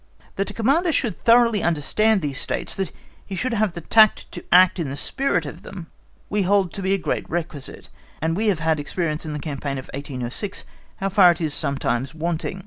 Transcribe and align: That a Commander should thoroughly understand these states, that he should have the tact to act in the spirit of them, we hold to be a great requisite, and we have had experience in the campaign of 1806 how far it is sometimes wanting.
That 0.35 0.49
a 0.49 0.53
Commander 0.55 0.91
should 0.91 1.15
thoroughly 1.19 1.61
understand 1.61 2.23
these 2.23 2.39
states, 2.41 2.75
that 2.75 2.91
he 3.23 3.35
should 3.35 3.53
have 3.53 3.73
the 3.73 3.81
tact 3.81 4.31
to 4.31 4.43
act 4.51 4.79
in 4.79 4.89
the 4.89 4.95
spirit 4.95 5.45
of 5.45 5.61
them, 5.61 5.85
we 6.27 6.41
hold 6.41 6.73
to 6.73 6.81
be 6.81 6.95
a 6.95 6.97
great 6.97 7.29
requisite, 7.29 7.87
and 8.19 8.35
we 8.35 8.47
have 8.47 8.57
had 8.57 8.79
experience 8.79 9.27
in 9.27 9.33
the 9.33 9.37
campaign 9.39 9.77
of 9.77 9.91
1806 9.93 10.63
how 10.95 11.09
far 11.09 11.33
it 11.33 11.39
is 11.41 11.53
sometimes 11.53 12.15
wanting. 12.15 12.59